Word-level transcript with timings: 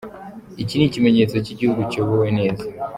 Iki 0.61 0.73
Ni 0.75 0.85
ikimenyetso 0.87 1.35
k'igihugu 1.45 1.81
kiyobowe 1.89 2.27
neza. 2.39 2.65